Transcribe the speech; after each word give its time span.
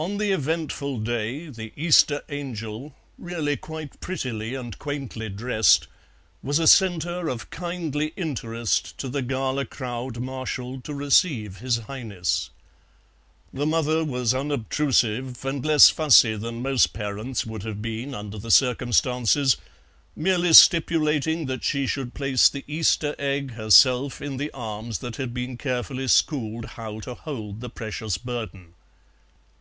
On 0.00 0.16
the 0.16 0.32
eventful 0.32 1.00
day 1.00 1.50
the 1.50 1.74
Easter 1.76 2.22
angel, 2.30 2.94
really 3.18 3.54
quite 3.58 4.00
prettily 4.00 4.54
and 4.54 4.78
quaintly 4.78 5.28
dressed, 5.28 5.88
was 6.42 6.58
a 6.58 6.66
centre 6.66 7.28
of 7.28 7.50
kindly 7.50 8.14
interest 8.16 8.96
to 8.96 9.10
the 9.10 9.20
gala 9.20 9.66
crowd 9.66 10.16
marshalled 10.18 10.84
to 10.84 10.94
receive 10.94 11.58
his 11.58 11.80
Highness. 11.80 12.48
The 13.52 13.66
mother 13.66 14.02
was 14.02 14.32
unobtrusive 14.32 15.44
and 15.44 15.62
less 15.66 15.90
fussy 15.90 16.34
than 16.34 16.62
most 16.62 16.94
parents 16.94 17.44
would 17.44 17.64
have 17.64 17.82
been 17.82 18.14
under 18.14 18.38
the 18.38 18.50
circumstances, 18.50 19.58
merely 20.16 20.54
stipulating 20.54 21.44
that 21.44 21.62
she 21.62 21.86
should 21.86 22.14
place 22.14 22.48
the 22.48 22.64
Easter 22.66 23.14
egg 23.18 23.50
herself 23.50 24.22
in 24.22 24.38
the 24.38 24.50
arms 24.52 25.00
that 25.00 25.16
had 25.16 25.34
been 25.34 25.58
carefully 25.58 26.08
schooled 26.08 26.64
how 26.64 27.00
to 27.00 27.12
hold 27.12 27.60
the 27.60 27.68
precious 27.68 28.16
burden. 28.16 28.72